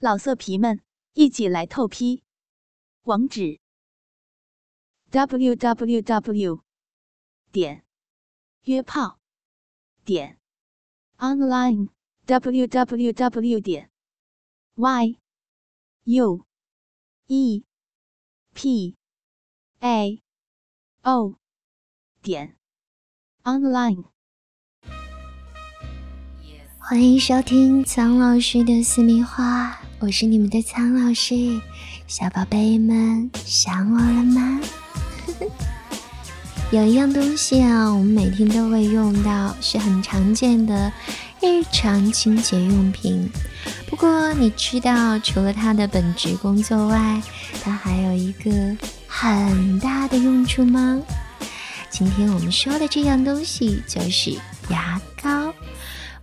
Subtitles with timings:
[0.00, 0.80] 老色皮们，
[1.14, 2.22] 一起来透批！
[3.02, 3.58] 网址
[5.10, 6.62] ：w w w
[7.50, 7.84] 点
[8.62, 9.18] 约炮
[10.04, 10.38] 点
[11.16, 11.88] online
[12.26, 13.90] w w w 点
[14.76, 15.18] y
[16.04, 16.46] u
[17.26, 17.64] e
[18.54, 18.96] p
[19.80, 20.22] a
[21.02, 21.34] o
[22.22, 22.56] 点
[23.42, 24.04] online。
[26.78, 31.60] 欢迎收听苍老师的私密话，我是你们的苍老师。
[32.06, 34.60] 小宝贝们想我了吗？
[36.70, 40.92] 有一样东西啊，我们每天都会用到，是很常见的
[41.42, 43.28] 日常清洁用品。
[43.88, 47.20] 不过你知道，除了它的本职工作外，
[47.64, 48.76] 它还有一个
[49.08, 51.00] 很大的用处吗？
[51.90, 54.30] 今天我们说的这样东西就是
[54.70, 55.47] 牙膏。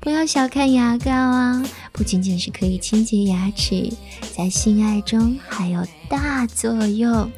[0.06, 3.92] 不要小看牙膏啊，不仅仅是可以清洁牙齿，
[4.38, 7.32] 在性爱中还有大作用。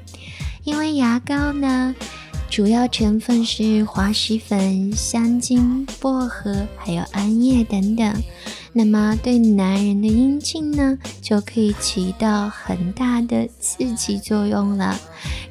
[0.66, 1.96] 因为牙膏呢，
[2.50, 8.22] 主要成分是滑石粉、香精、薄荷，还有桉叶等等。
[8.78, 14.96] 那么对男人的阴茎呢，就可以起到很大的刺激作用了，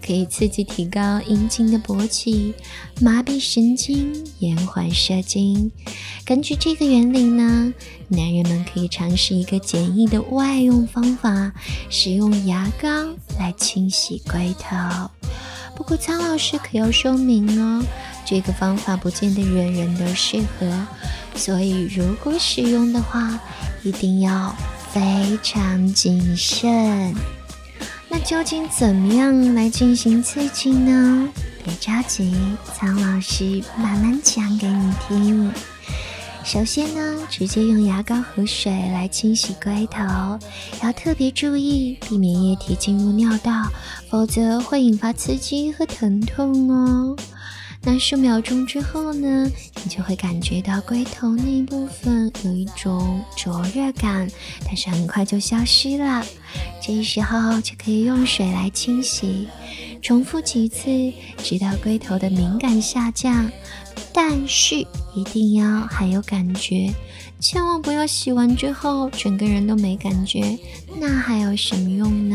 [0.00, 2.54] 可以刺激提高阴茎的勃起，
[3.00, 5.72] 麻痹神经，延缓射精。
[6.24, 7.74] 根据这个原理呢，
[8.06, 11.52] 男人们可以尝试一个简易的外用方法，
[11.90, 12.88] 使用牙膏
[13.40, 15.10] 来清洗龟头。
[15.74, 17.82] 不过苍老师可要说明哦，
[18.24, 20.86] 这个方法不见得人人都适合。
[21.36, 23.38] 所以，如果使用的话，
[23.84, 24.54] 一定要
[24.90, 27.14] 非常谨慎。
[28.08, 31.28] 那究竟怎么样来进行刺激呢？
[31.62, 32.34] 别着急，
[32.74, 35.52] 苍老师慢慢讲给你听。
[36.42, 40.00] 首先呢，直接用牙膏和水来清洗龟头，
[40.82, 43.68] 要特别注意避免液体进入尿道，
[44.08, 47.16] 否则会引发刺激和疼痛哦。
[47.88, 49.48] 那数秒钟之后呢，
[49.84, 54.28] 你就会感觉到龟头那一部分有一种灼热感，
[54.64, 56.26] 但是很快就消失了。
[56.82, 59.46] 这时候就可以用水来清洗，
[60.02, 63.48] 重复几次，直到龟头的敏感下降。
[64.12, 64.74] 但是
[65.14, 66.92] 一定要还有感觉，
[67.38, 70.58] 千万不要洗完之后整个人都没感觉，
[70.98, 72.25] 那还有什么用？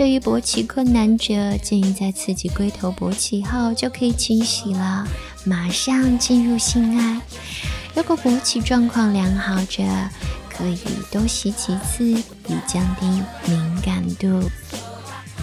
[0.00, 5.06] 对于勃起困难者，建议在刺激龟头勃起后就可以清洗了，
[5.44, 7.20] 马上进入性爱。
[7.94, 9.82] 如果勃起状况良好者，
[10.48, 10.78] 可以
[11.12, 14.48] 多洗几次，以降低敏感度。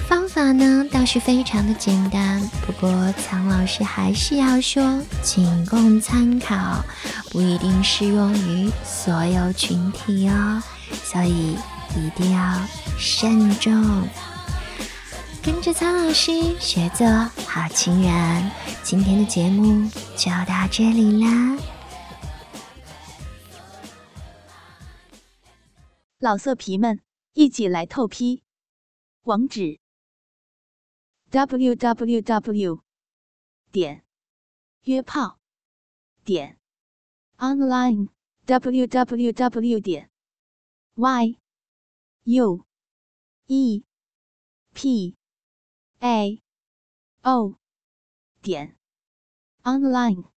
[0.10, 6.84] 方法呢倒是非常的简单，不过苍老师还是要说，仅供参考，
[7.30, 10.64] 不一定适用于所有群体哦，
[11.04, 11.56] 所以
[11.96, 12.60] 一定要
[12.98, 14.02] 慎重。
[15.48, 18.52] 跟着苍老师学做好情人，
[18.84, 21.58] 今天的节目就到这里啦。
[26.20, 27.00] 老色皮们，
[27.32, 28.44] 一起来透批！
[29.24, 29.80] 网址
[31.30, 32.84] ：w w w
[33.72, 34.04] 点
[34.82, 35.40] 约炮
[36.26, 36.60] 点
[37.38, 38.10] online
[38.46, 40.10] w w w 点
[40.96, 41.38] y
[42.26, 42.66] u
[43.46, 43.86] e
[44.74, 45.16] p
[46.00, 46.42] a.
[47.24, 47.58] O.
[48.42, 48.78] 点。
[49.64, 50.37] Online。